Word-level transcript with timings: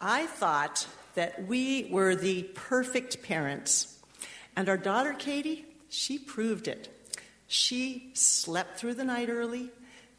I 0.00 0.26
thought 0.26 0.86
that 1.14 1.46
we 1.46 1.88
were 1.90 2.14
the 2.14 2.44
perfect 2.54 3.22
parents. 3.22 3.98
And 4.54 4.68
our 4.68 4.76
daughter, 4.76 5.12
Katie, 5.12 5.66
she 5.88 6.18
proved 6.18 6.68
it. 6.68 6.88
She 7.46 8.10
slept 8.14 8.78
through 8.78 8.94
the 8.94 9.04
night 9.04 9.28
early. 9.28 9.70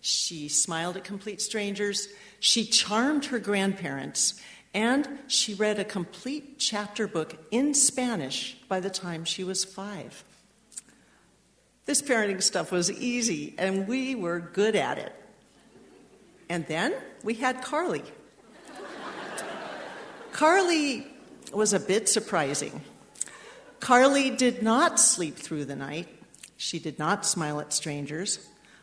She 0.02 0.50
smiled 0.50 0.98
at 0.98 1.04
complete 1.04 1.42
strangers. 1.42 2.10
She 2.40 2.66
charmed 2.66 3.26
her 3.26 3.40
grandparents. 3.40 4.42
And 4.74 5.20
she 5.28 5.54
read 5.54 5.80
a 5.80 5.86
complete 5.86 6.60
chapter 6.60 7.08
book 7.08 7.36
in 7.50 7.74
Spanish 7.74 8.58
by 8.68 8.80
the 8.80 8.90
time 8.90 9.26
she 9.26 9.44
was 9.44 9.64
five. 9.64 10.24
This 11.86 12.02
parenting 12.02 12.44
stuff 12.44 12.72
was 12.72 12.92
easy, 12.92 13.56
and 13.58 13.88
we 13.88 14.14
were 14.14 14.40
good 14.40 14.76
at 14.76 15.00
it. 15.00 15.16
And 16.48 16.68
then 16.68 16.94
we 17.24 17.36
had 17.36 17.64
Carly. 17.64 18.04
Carly 20.40 21.06
was 21.52 21.74
a 21.74 21.80
bit 21.82 22.08
surprising. 22.08 22.80
Carly 23.82 24.30
did 24.30 24.64
not 24.64 24.98
sleep 24.98 25.36
through 25.36 25.66
the 25.66 25.76
night. 25.76 26.08
She 26.56 26.80
did 26.80 26.98
not 26.98 27.26
smile 27.26 27.60
at 27.60 27.74
strangers. 27.74 28.40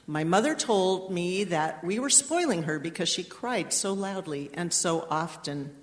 My 0.06 0.23
mother 0.23 0.55
told 0.55 1.11
me 1.11 1.45
that 1.45 1.83
we 1.83 1.98
were 1.98 2.11
spoiling 2.11 2.64
her 2.64 2.78
because 2.78 3.09
she 3.09 3.24
cried 3.24 3.73
so 3.73 3.95
loudly 3.95 4.50
and 4.52 4.70
so 4.70 5.06
often. 5.09 5.74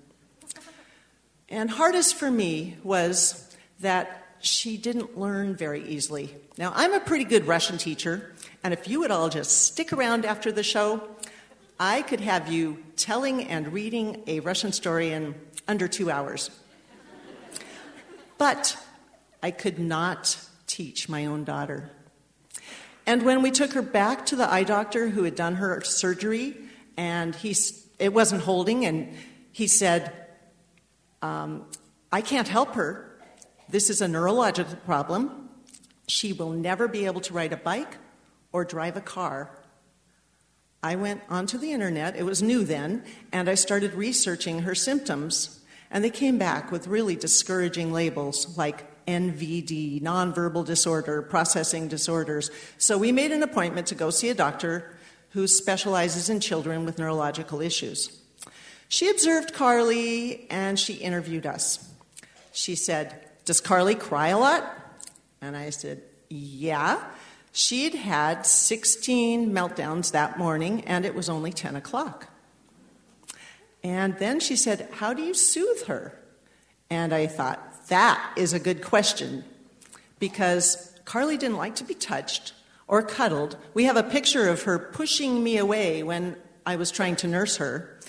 And 1.48 1.68
hardest 1.68 2.14
for 2.14 2.30
me 2.30 2.76
was 2.84 3.52
that 3.80 4.28
she 4.38 4.76
didn't 4.76 5.18
learn 5.18 5.56
very 5.56 5.84
easily. 5.88 6.36
Now, 6.56 6.72
I'm 6.76 6.94
a 6.94 7.00
pretty 7.00 7.24
good 7.24 7.48
Russian 7.48 7.78
teacher, 7.78 8.32
and 8.62 8.72
if 8.72 8.86
you 8.86 9.00
would 9.00 9.10
all 9.10 9.28
just 9.28 9.62
stick 9.66 9.92
around 9.92 10.24
after 10.24 10.52
the 10.52 10.62
show, 10.62 11.02
I 11.80 12.02
could 12.02 12.20
have 12.20 12.46
you 12.52 12.78
telling 12.94 13.48
and 13.48 13.72
reading 13.72 14.22
a 14.28 14.38
Russian 14.38 14.70
story 14.70 15.10
in 15.10 15.34
under 15.66 15.88
two 15.88 16.10
hours. 16.10 16.50
But 18.38 18.76
I 19.42 19.50
could 19.50 19.78
not 19.78 20.38
teach 20.66 21.08
my 21.08 21.26
own 21.26 21.44
daughter. 21.44 21.90
And 23.06 23.22
when 23.22 23.42
we 23.42 23.50
took 23.50 23.72
her 23.74 23.82
back 23.82 24.26
to 24.26 24.36
the 24.36 24.50
eye 24.50 24.64
doctor 24.64 25.08
who 25.08 25.24
had 25.24 25.34
done 25.34 25.56
her 25.56 25.82
surgery, 25.82 26.56
and 26.96 27.34
he, 27.34 27.54
it 27.98 28.12
wasn't 28.12 28.42
holding, 28.42 28.86
and 28.86 29.14
he 29.52 29.66
said, 29.66 30.12
um, 31.20 31.66
I 32.10 32.22
can't 32.22 32.48
help 32.48 32.74
her. 32.74 33.18
This 33.68 33.90
is 33.90 34.00
a 34.00 34.08
neurological 34.08 34.76
problem. 34.84 35.48
She 36.08 36.32
will 36.32 36.50
never 36.50 36.88
be 36.88 37.06
able 37.06 37.20
to 37.22 37.34
ride 37.34 37.52
a 37.52 37.56
bike 37.56 37.96
or 38.52 38.64
drive 38.64 38.96
a 38.96 39.00
car. 39.00 39.58
I 40.84 40.96
went 40.96 41.22
onto 41.30 41.56
the 41.56 41.72
internet, 41.72 42.14
it 42.14 42.24
was 42.24 42.42
new 42.42 42.62
then, 42.62 43.04
and 43.32 43.48
I 43.48 43.54
started 43.54 43.94
researching 43.94 44.60
her 44.60 44.74
symptoms. 44.74 45.60
And 45.90 46.04
they 46.04 46.10
came 46.10 46.36
back 46.36 46.70
with 46.70 46.88
really 46.88 47.16
discouraging 47.16 47.90
labels 47.90 48.58
like 48.58 48.84
NVD, 49.06 50.02
nonverbal 50.02 50.66
disorder, 50.66 51.22
processing 51.22 51.88
disorders. 51.88 52.50
So 52.76 52.98
we 52.98 53.12
made 53.12 53.32
an 53.32 53.42
appointment 53.42 53.86
to 53.86 53.94
go 53.94 54.10
see 54.10 54.28
a 54.28 54.34
doctor 54.34 54.94
who 55.30 55.46
specializes 55.46 56.28
in 56.28 56.40
children 56.40 56.84
with 56.84 56.98
neurological 56.98 57.62
issues. 57.62 58.20
She 58.88 59.08
observed 59.08 59.54
Carly 59.54 60.46
and 60.50 60.78
she 60.78 60.96
interviewed 60.96 61.46
us. 61.46 61.90
She 62.52 62.74
said, 62.74 63.26
Does 63.46 63.62
Carly 63.62 63.94
cry 63.94 64.28
a 64.28 64.38
lot? 64.38 64.70
And 65.40 65.56
I 65.56 65.70
said, 65.70 66.02
Yeah. 66.28 67.02
She'd 67.56 67.94
had 67.94 68.46
16 68.46 69.52
meltdowns 69.52 70.10
that 70.10 70.36
morning 70.36 70.82
and 70.86 71.04
it 71.04 71.14
was 71.14 71.28
only 71.28 71.52
10 71.52 71.76
o'clock. 71.76 72.26
And 73.84 74.18
then 74.18 74.40
she 74.40 74.56
said, 74.56 74.88
How 74.94 75.14
do 75.14 75.22
you 75.22 75.34
soothe 75.34 75.84
her? 75.84 76.18
And 76.90 77.12
I 77.12 77.28
thought, 77.28 77.86
that 77.86 78.32
is 78.36 78.52
a 78.52 78.58
good 78.58 78.82
question 78.82 79.44
because 80.18 80.98
Carly 81.04 81.36
didn't 81.36 81.56
like 81.56 81.76
to 81.76 81.84
be 81.84 81.94
touched 81.94 82.54
or 82.88 83.02
cuddled. 83.02 83.56
We 83.72 83.84
have 83.84 83.96
a 83.96 84.02
picture 84.02 84.48
of 84.48 84.64
her 84.64 84.76
pushing 84.76 85.44
me 85.44 85.56
away 85.56 86.02
when 86.02 86.34
I 86.66 86.74
was 86.74 86.90
trying 86.90 87.14
to 87.16 87.28
nurse 87.28 87.58
her. 87.58 88.00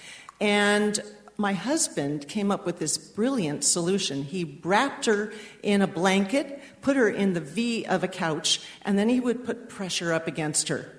And 0.42 1.00
my 1.38 1.54
husband 1.54 2.28
came 2.28 2.52
up 2.52 2.66
with 2.66 2.80
this 2.80 2.98
brilliant 2.98 3.64
solution. 3.64 4.24
He 4.24 4.60
wrapped 4.64 5.06
her 5.06 5.34
in 5.62 5.82
a 5.82 5.88
blanket, 5.88 6.62
put 6.82 6.96
her 6.96 7.10
in 7.10 7.34
the 7.34 7.42
V 7.42 7.86
of 7.86 8.04
a 8.04 8.08
couch, 8.08 8.62
and 8.84 8.98
then 8.98 9.10
he 9.10 9.20
would 9.20 9.46
put 9.46 9.70
pressure 9.70 10.14
up 10.14 10.28
against 10.28 10.70
her. 10.70 10.92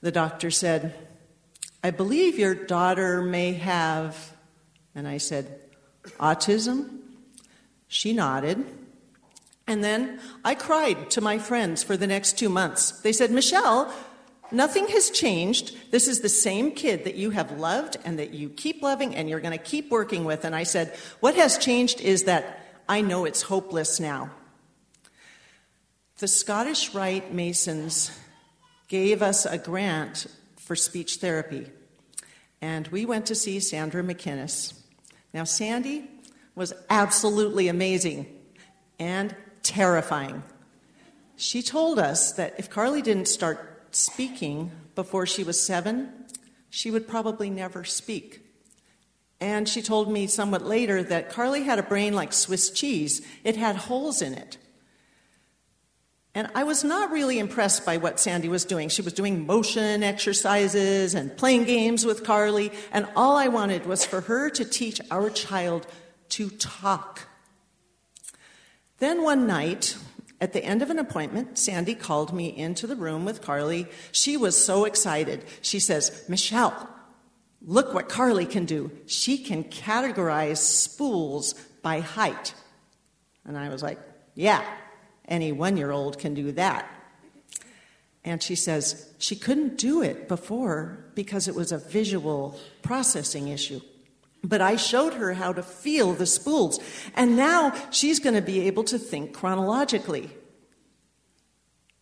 The 0.00 0.12
doctor 0.12 0.50
said, 0.50 0.94
I 1.82 1.90
believe 1.90 2.38
your 2.38 2.54
daughter 2.54 3.20
may 3.22 3.54
have, 3.54 4.32
and 4.94 5.08
I 5.08 5.18
said, 5.18 5.60
autism? 6.20 7.00
She 7.88 8.12
nodded. 8.12 8.64
And 9.66 9.82
then 9.82 10.20
I 10.44 10.54
cried 10.54 11.10
to 11.10 11.20
my 11.20 11.38
friends 11.38 11.82
for 11.82 11.96
the 11.96 12.06
next 12.06 12.38
two 12.38 12.48
months. 12.48 12.90
They 13.00 13.12
said, 13.12 13.30
Michelle, 13.30 13.92
nothing 14.54 14.88
has 14.88 15.10
changed. 15.10 15.76
This 15.90 16.08
is 16.08 16.20
the 16.20 16.28
same 16.28 16.72
kid 16.72 17.04
that 17.04 17.14
you 17.14 17.30
have 17.30 17.58
loved 17.58 17.96
and 18.04 18.18
that 18.18 18.32
you 18.32 18.48
keep 18.48 18.82
loving 18.82 19.14
and 19.14 19.28
you're 19.28 19.40
going 19.40 19.56
to 19.56 19.64
keep 19.64 19.90
working 19.90 20.24
with. 20.24 20.44
And 20.44 20.54
I 20.54 20.62
said, 20.62 20.96
What 21.20 21.34
has 21.36 21.58
changed 21.58 22.00
is 22.00 22.24
that 22.24 22.60
I 22.88 23.00
know 23.00 23.24
it's 23.24 23.42
hopeless 23.42 24.00
now. 24.00 24.30
The 26.18 26.28
Scottish 26.28 26.94
Rite 26.94 27.34
Masons 27.34 28.16
gave 28.88 29.22
us 29.22 29.46
a 29.46 29.58
grant 29.58 30.26
for 30.56 30.76
speech 30.76 31.16
therapy, 31.16 31.66
and 32.62 32.86
we 32.88 33.04
went 33.04 33.26
to 33.26 33.34
see 33.34 33.60
Sandra 33.60 34.02
McInnes. 34.02 34.78
Now, 35.32 35.44
Sandy 35.44 36.08
was 36.54 36.72
absolutely 36.88 37.68
amazing 37.68 38.26
and 38.98 39.34
terrifying. 39.62 40.42
She 41.36 41.62
told 41.62 41.98
us 41.98 42.32
that 42.32 42.54
if 42.58 42.70
Carly 42.70 43.02
didn't 43.02 43.26
start 43.26 43.73
speaking 43.94 44.70
before 44.94 45.26
she 45.26 45.44
was 45.44 45.60
seven, 45.60 46.12
she 46.70 46.90
would 46.90 47.06
probably 47.06 47.50
never 47.50 47.84
speak. 47.84 48.40
And 49.40 49.68
she 49.68 49.82
told 49.82 50.10
me 50.10 50.26
somewhat 50.26 50.62
later 50.62 51.02
that 51.02 51.30
Carly 51.30 51.64
had 51.64 51.78
a 51.78 51.82
brain 51.82 52.14
like 52.14 52.32
Swiss 52.32 52.70
cheese, 52.70 53.20
it 53.44 53.56
had 53.56 53.76
holes 53.76 54.22
in 54.22 54.34
it. 54.34 54.58
And 56.36 56.50
I 56.54 56.64
was 56.64 56.82
not 56.82 57.12
really 57.12 57.38
impressed 57.38 57.86
by 57.86 57.96
what 57.96 58.18
Sandy 58.18 58.48
was 58.48 58.64
doing. 58.64 58.88
She 58.88 59.02
was 59.02 59.12
doing 59.12 59.46
motion 59.46 60.02
exercises 60.02 61.14
and 61.14 61.36
playing 61.36 61.64
games 61.64 62.04
with 62.04 62.24
Carly, 62.24 62.72
and 62.90 63.06
all 63.14 63.36
I 63.36 63.46
wanted 63.46 63.86
was 63.86 64.04
for 64.04 64.22
her 64.22 64.50
to 64.50 64.64
teach 64.64 65.00
our 65.12 65.30
child 65.30 65.86
to 66.30 66.50
talk. 66.50 67.28
Then 68.98 69.22
one 69.22 69.46
night, 69.46 69.96
at 70.44 70.52
the 70.52 70.62
end 70.62 70.82
of 70.82 70.90
an 70.90 70.98
appointment, 70.98 71.56
Sandy 71.56 71.94
called 71.94 72.34
me 72.34 72.54
into 72.54 72.86
the 72.86 72.96
room 72.96 73.24
with 73.24 73.40
Carly. 73.40 73.86
She 74.12 74.36
was 74.36 74.62
so 74.62 74.84
excited. 74.84 75.42
She 75.62 75.80
says, 75.80 76.22
Michelle, 76.28 76.86
look 77.62 77.94
what 77.94 78.10
Carly 78.10 78.44
can 78.44 78.66
do. 78.66 78.90
She 79.06 79.38
can 79.38 79.64
categorize 79.64 80.58
spools 80.58 81.54
by 81.80 82.00
height. 82.00 82.52
And 83.46 83.56
I 83.56 83.70
was 83.70 83.82
like, 83.82 83.98
yeah, 84.34 84.62
any 85.26 85.50
one 85.50 85.78
year 85.78 85.90
old 85.90 86.18
can 86.18 86.34
do 86.34 86.52
that. 86.52 86.90
And 88.22 88.42
she 88.42 88.54
says 88.54 89.08
she 89.16 89.36
couldn't 89.36 89.78
do 89.78 90.02
it 90.02 90.28
before 90.28 91.06
because 91.14 91.48
it 91.48 91.54
was 91.54 91.72
a 91.72 91.78
visual 91.78 92.60
processing 92.82 93.48
issue. 93.48 93.80
But 94.44 94.60
I 94.60 94.76
showed 94.76 95.14
her 95.14 95.32
how 95.32 95.52
to 95.52 95.62
feel 95.62 96.12
the 96.12 96.26
spools. 96.26 96.78
And 97.16 97.36
now 97.36 97.74
she's 97.90 98.20
going 98.20 98.34
to 98.36 98.42
be 98.42 98.66
able 98.66 98.84
to 98.84 98.98
think 98.98 99.32
chronologically. 99.32 100.30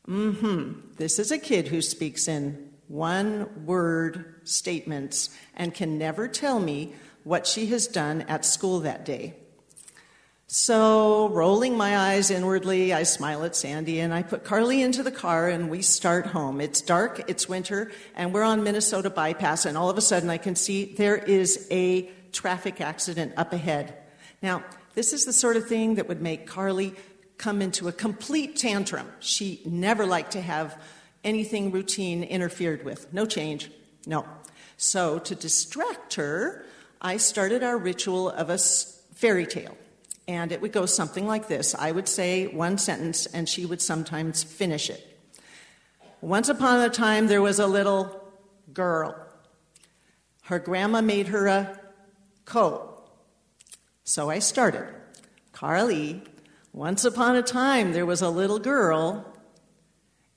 Mm 0.09 0.35
hmm. 0.35 0.73
This 0.97 1.19
is 1.19 1.31
a 1.31 1.39
kid 1.39 1.69
who 1.69 1.81
speaks 1.81 2.27
in 2.27 2.71
one 2.89 3.65
word 3.65 4.41
statements 4.45 5.31
and 5.55 5.73
can 5.73 5.97
never 5.97 6.27
tell 6.27 6.59
me 6.59 6.95
what 7.25 7.47
she 7.47 7.67
has 7.67 7.87
done 7.87 8.23
at 8.23 8.45
school 8.45 8.81
that 8.81 9.05
day. 9.05 9.35
So, 10.49 11.31
rolling 11.31 11.79
my 11.79 11.97
eyes 11.97 12.31
inwardly, 12.31 12.93
I 12.93 13.05
smile 13.05 13.43
at 13.45 13.57
Sandy 13.57 14.01
and 14.01 14.13
I 14.13 14.23
put 14.23 14.45
Carly 14.45 14.83
into 14.83 15.03
the 15.03 15.11
car 15.11 15.49
and 15.49 15.71
we 15.71 15.81
start 15.81 16.27
home. 16.27 16.61
It's 16.61 16.83
dark, 16.83 17.23
it's 17.27 17.49
winter, 17.49 17.91
and 18.15 18.35
we're 18.35 18.43
on 18.43 18.63
Minnesota 18.63 19.09
bypass, 19.09 19.65
and 19.65 19.79
all 19.79 19.89
of 19.89 19.97
a 19.97 20.03
sudden 20.03 20.29
I 20.29 20.37
can 20.37 20.55
see 20.55 20.95
there 20.95 21.17
is 21.17 21.67
a 21.71 22.11
traffic 22.33 22.81
accident 22.81 23.35
up 23.37 23.53
ahead. 23.53 23.95
Now, 24.43 24.65
this 24.95 25.13
is 25.13 25.25
the 25.25 25.33
sort 25.33 25.57
of 25.57 25.69
thing 25.69 25.95
that 25.95 26.09
would 26.09 26.21
make 26.21 26.47
Carly 26.47 26.95
come 27.39 27.63
into 27.63 27.89
a 27.89 27.93
complete 27.93 28.57
tantrum. 28.57 29.07
She 29.21 29.63
never 29.65 30.07
liked 30.07 30.33
to 30.33 30.41
have 30.41 30.81
anything 31.25 31.71
routine 31.71 32.23
interfered 32.23 32.85
with. 32.85 33.13
No 33.13 33.27
change, 33.27 33.71
no. 34.07 34.27
So, 34.77 35.19
to 35.21 35.35
distract 35.35 36.15
her, 36.15 36.65
I 37.01 37.17
started 37.17 37.63
our 37.63 37.79
ritual 37.79 38.31
of 38.31 38.51
a 38.51 38.59
fairy 38.59 39.47
tale. 39.47 39.77
And 40.29 40.53
it 40.53 40.61
would 40.61 40.73
go 40.73 40.87
something 40.87 41.27
like 41.27 41.49
this 41.49 41.75
I 41.75 41.91
would 41.91 42.09
say 42.09 42.47
one 42.47 42.79
sentence, 42.79 43.27
and 43.27 43.49
she 43.49 43.67
would 43.67 43.83
sometimes 43.83 44.43
finish 44.43 44.89
it. 44.91 45.09
Once 46.21 46.49
upon 46.49 46.81
a 46.81 46.89
time, 46.89 47.27
there 47.27 47.43
was 47.43 47.59
a 47.59 47.67
little 47.67 48.23
girl. 48.73 49.17
Her 50.43 50.59
grandma 50.61 51.01
made 51.01 51.29
her 51.29 51.49
a 51.49 51.81
Co. 52.45 53.03
So 54.05 54.31
I 54.31 54.39
started. 54.39 54.89
Carly, 55.53 56.23
once 56.73 57.05
upon 57.05 57.37
a 57.37 57.43
time 57.43 57.93
there 57.93 58.07
was 58.07 58.23
a 58.23 58.31
little 58.31 58.59
girl, 58.59 59.27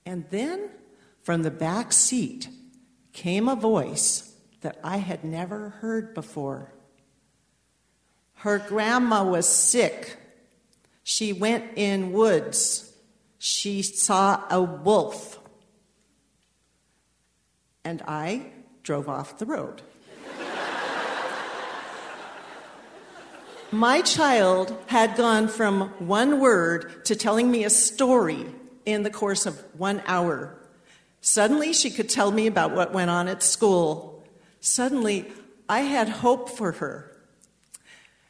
and 0.06 0.26
then 0.30 0.70
from 1.24 1.44
the 1.44 1.52
back 1.52 1.92
seat 1.92 2.50
came 3.14 3.48
a 3.48 3.56
voice 3.56 4.34
that 4.62 4.80
I 4.84 4.98
had 4.98 5.24
never 5.24 5.70
heard 5.70 6.14
before. 6.14 6.74
Her 8.36 8.60
grandma 8.60 9.24
was 9.24 9.48
sick. 9.48 10.18
She 11.04 11.34
went 11.34 11.78
in 11.78 12.12
woods. 12.12 12.94
She 13.40 13.82
saw 13.82 14.44
a 14.50 14.62
wolf. 14.62 15.40
And 17.84 18.02
I 18.08 18.52
drove 18.84 19.08
off 19.08 19.38
the 19.38 19.46
road. 19.46 19.82
My 23.72 24.02
child 24.02 24.78
had 24.88 25.18
gone 25.18 25.48
from 25.48 25.90
one 25.98 26.40
word 26.40 27.04
to 27.06 27.16
telling 27.16 27.50
me 27.50 27.64
a 27.64 27.70
story 27.70 28.46
in 28.86 29.02
the 29.04 29.10
course 29.10 29.48
of 29.48 29.60
one 29.78 30.04
hour. 30.06 30.56
Suddenly, 31.22 31.74
she 31.74 31.90
could 31.90 32.08
tell 32.08 32.32
me 32.32 32.46
about 32.46 32.76
what 32.76 32.94
went 32.94 33.10
on 33.10 33.28
at 33.28 33.42
school. 33.42 34.24
Suddenly, 34.60 35.32
I 35.68 35.82
had 35.82 36.08
hope 36.08 36.50
for 36.50 36.74
her. 36.74 37.12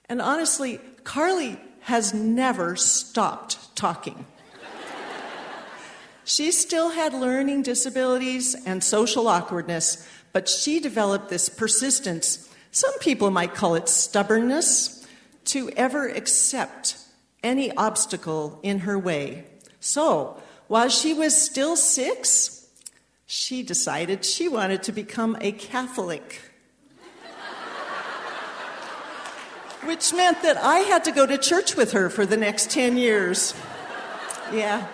And 0.08 0.22
honestly, 0.22 0.80
Carly 1.04 1.60
has 1.82 2.14
never 2.14 2.78
stopped 2.78 3.76
talking. 3.76 4.26
she 6.24 6.52
still 6.52 6.92
had 6.92 7.14
learning 7.14 7.64
disabilities 7.64 8.56
and 8.66 8.82
social 8.82 9.28
awkwardness, 9.28 10.08
but 10.32 10.48
she 10.48 10.80
developed 10.80 11.28
this 11.28 11.50
persistence. 11.50 12.50
Some 12.72 12.98
people 13.00 13.32
might 13.32 13.54
call 13.54 13.76
it 13.76 13.90
stubbornness 13.90 14.95
to 15.46 15.70
ever 15.72 16.08
accept 16.08 16.98
any 17.44 17.72
obstacle 17.76 18.60
in 18.64 18.80
her 18.80 18.98
way. 18.98 19.46
So, 19.80 20.42
while 20.68 20.90
she 20.90 21.14
was 21.14 21.40
still 21.40 21.76
six, 21.76 22.68
she 23.26 23.64
decided 23.64 24.26
she 24.26 24.48
wanted 24.48 24.84
to 24.84 24.92
become 24.92 25.38
a 25.42 25.52
Catholic. 25.52 26.42
Which 29.84 30.14
meant 30.14 30.42
that 30.42 30.58
I 30.58 30.80
had 30.80 31.04
to 31.06 31.12
go 31.12 31.26
to 31.26 31.38
church 31.38 31.76
with 31.76 31.92
her 31.92 32.10
for 32.10 32.26
the 32.26 32.38
next 32.38 32.72
10 32.72 32.98
years. 32.98 33.54
Yeah. 34.52 34.88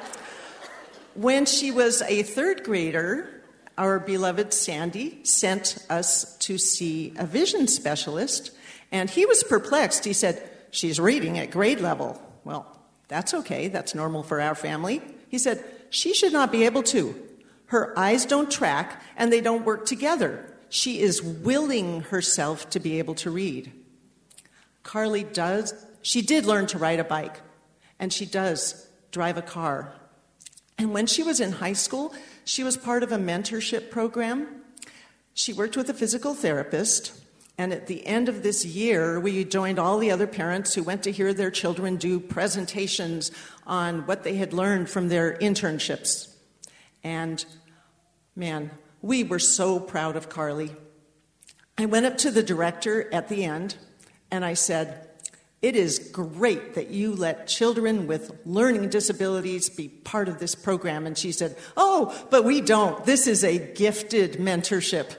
When 1.16 1.46
she 1.46 1.72
was 1.72 2.02
a 2.04 2.24
third 2.24 2.64
grader, 2.64 3.41
our 3.82 4.00
beloved 4.00 4.54
Sandy 4.54 5.18
sent 5.24 5.84
us 5.90 6.38
to 6.38 6.60
see 6.60 7.14
a 7.18 7.26
vision 7.26 7.68
specialist 7.68 8.52
and 8.92 9.10
he 9.10 9.26
was 9.26 9.44
perplexed. 9.44 10.06
He 10.06 10.14
said, 10.14 10.48
She's 10.70 11.00
reading 11.00 11.40
at 11.40 11.50
grade 11.50 11.82
level. 11.82 12.22
Well, 12.44 12.80
that's 13.08 13.34
okay. 13.34 13.70
That's 13.70 13.96
normal 13.96 14.22
for 14.22 14.40
our 14.40 14.54
family. 14.54 15.02
He 15.30 15.40
said, 15.40 15.66
She 15.90 16.14
should 16.14 16.32
not 16.32 16.52
be 16.52 16.66
able 16.66 16.84
to. 16.84 17.16
Her 17.66 17.98
eyes 17.98 18.24
don't 18.28 18.52
track 18.52 19.02
and 19.18 19.34
they 19.34 19.42
don't 19.42 19.66
work 19.66 19.88
together. 19.88 20.54
She 20.70 21.00
is 21.00 21.24
willing 21.24 22.02
herself 22.02 22.70
to 22.70 22.80
be 22.80 23.00
able 23.00 23.16
to 23.16 23.32
read. 23.32 23.72
Carly 24.84 25.24
does, 25.24 25.74
she 26.04 26.22
did 26.22 26.46
learn 26.46 26.68
to 26.68 26.78
ride 26.78 27.00
a 27.00 27.04
bike 27.04 27.42
and 28.00 28.14
she 28.14 28.28
does 28.28 28.88
drive 29.12 29.38
a 29.38 29.42
car. 29.42 29.96
And 30.78 30.94
when 30.94 31.08
she 31.08 31.24
was 31.24 31.40
in 31.40 31.54
high 31.54 31.74
school, 31.74 32.14
she 32.44 32.64
was 32.64 32.78
part 32.78 33.04
of 33.04 33.12
a 33.12 33.18
mentorship 33.18 33.92
program. 33.92 34.48
She 35.34 35.54
worked 35.54 35.78
with 35.78 35.90
a 35.90 35.94
physical 35.94 36.34
therapist 36.34 37.22
and 37.62 37.74
at 37.74 37.86
the 37.86 38.04
end 38.08 38.28
of 38.28 38.42
this 38.42 38.66
year, 38.66 39.20
we 39.20 39.44
joined 39.44 39.78
all 39.78 40.00
the 40.00 40.10
other 40.10 40.26
parents 40.26 40.74
who 40.74 40.82
went 40.82 41.04
to 41.04 41.12
hear 41.12 41.32
their 41.32 41.52
children 41.52 41.96
do 41.96 42.20
presentations 42.20 43.32
on 43.68 44.08
what 44.08 44.24
they 44.24 44.38
had 44.38 44.52
learned 44.52 44.90
from 44.90 45.10
their 45.10 45.38
internships. 45.38 46.34
And 47.04 47.46
man, 48.36 48.72
we 49.04 49.24
were 49.24 49.38
so 49.38 49.80
proud 49.80 50.16
of 50.16 50.28
Carly. 50.28 50.72
I 51.78 51.86
went 51.86 52.08
up 52.08 52.18
to 52.18 52.32
the 52.32 52.42
director 52.42 53.08
at 53.14 53.30
the 53.30 53.46
end 53.46 53.76
and 54.32 54.44
I 54.44 54.56
said, 54.56 55.10
It 55.62 55.76
is 55.76 56.00
great 56.12 56.74
that 56.74 56.90
you 56.90 57.14
let 57.14 57.48
children 57.48 58.08
with 58.08 58.32
learning 58.46 58.90
disabilities 58.90 59.70
be 59.70 59.90
part 59.90 60.28
of 60.28 60.40
this 60.40 60.56
program. 60.56 61.06
And 61.06 61.16
she 61.16 61.32
said, 61.32 61.56
Oh, 61.78 62.28
but 62.32 62.44
we 62.44 62.62
don't. 62.62 63.06
This 63.06 63.28
is 63.28 63.44
a 63.44 63.60
gifted 63.60 64.34
mentorship. 64.34 65.16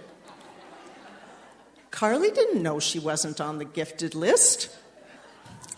Carly 1.92 2.32
didn't 2.32 2.62
know 2.62 2.80
she 2.80 2.98
wasn't 2.98 3.40
on 3.40 3.58
the 3.58 3.64
gifted 3.64 4.14
list. 4.16 4.76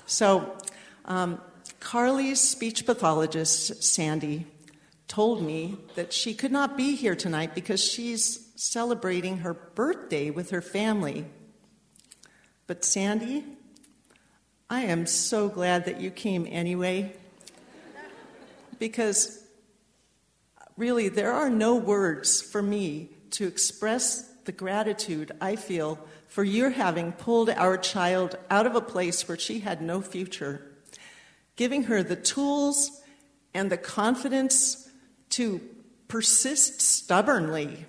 So, 0.06 0.56
um, 1.04 1.40
Carly's 1.80 2.40
speech 2.40 2.86
pathologist, 2.86 3.82
Sandy, 3.82 4.46
told 5.08 5.42
me 5.42 5.76
that 5.96 6.12
she 6.14 6.32
could 6.32 6.52
not 6.52 6.76
be 6.76 6.94
here 6.94 7.14
tonight 7.14 7.54
because 7.54 7.82
she's 7.84 8.48
celebrating 8.56 9.38
her 9.38 9.52
birthday 9.52 10.30
with 10.30 10.50
her 10.50 10.62
family. 10.62 11.26
But, 12.66 12.84
Sandy, 12.84 13.44
I 14.70 14.84
am 14.84 15.04
so 15.06 15.48
glad 15.48 15.84
that 15.84 16.00
you 16.00 16.10
came 16.10 16.46
anyway 16.48 17.12
because 18.78 19.44
really 20.76 21.08
there 21.10 21.32
are 21.32 21.50
no 21.50 21.76
words 21.76 22.40
for 22.40 22.62
me 22.62 23.10
to 23.32 23.46
express 23.46 24.22
the 24.46 24.52
gratitude 24.52 25.32
I 25.40 25.56
feel 25.56 25.98
for 26.28 26.44
your 26.44 26.70
having 26.70 27.12
pulled 27.12 27.50
our 27.50 27.76
child 27.76 28.38
out 28.50 28.66
of 28.66 28.74
a 28.74 28.80
place 28.80 29.28
where 29.28 29.38
she 29.38 29.60
had 29.60 29.82
no 29.82 30.00
future, 30.00 30.66
giving 31.56 31.84
her 31.84 32.02
the 32.02 32.16
tools 32.16 33.02
and 33.52 33.70
the 33.70 33.76
confidence 33.76 34.88
to 35.30 35.60
persist 36.08 36.80
stubbornly. 36.80 37.84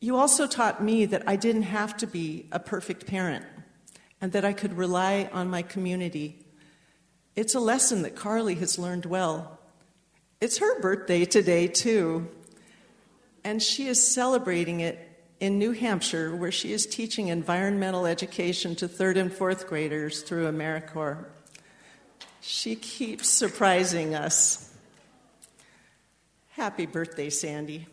You 0.00 0.16
also 0.16 0.46
taught 0.46 0.82
me 0.82 1.06
that 1.06 1.22
I 1.26 1.36
didn't 1.36 1.62
have 1.62 1.96
to 1.98 2.06
be 2.06 2.48
a 2.52 2.60
perfect 2.60 3.06
parent 3.06 3.46
and 4.22 4.32
that 4.32 4.46
I 4.46 4.54
could 4.54 4.78
rely 4.78 5.28
on 5.30 5.50
my 5.50 5.60
community. 5.60 6.38
It's 7.36 7.54
a 7.54 7.60
lesson 7.60 8.00
that 8.02 8.16
Carly 8.16 8.54
has 8.54 8.78
learned 8.78 9.04
well. 9.04 9.58
It's 10.40 10.58
her 10.58 10.80
birthday 10.80 11.26
today, 11.26 11.66
too 11.66 12.30
and 13.44 13.62
she 13.62 13.88
is 13.88 14.06
celebrating 14.06 14.80
it 14.80 15.08
in 15.40 15.58
New 15.58 15.72
Hampshire, 15.72 16.34
where 16.34 16.52
she 16.52 16.72
is 16.72 16.86
teaching 16.86 17.28
environmental 17.28 18.06
education 18.06 18.76
to 18.76 18.86
third 18.86 19.16
and 19.16 19.32
fourth 19.32 19.66
graders 19.66 20.22
through 20.22 20.46
AmeriCorps. 20.46 21.26
She 22.40 22.76
keeps 22.76 23.28
surprising 23.28 24.14
us. 24.14 24.72
Happy 26.50 26.86
birthday, 26.86 27.30
Sandy. 27.30 27.86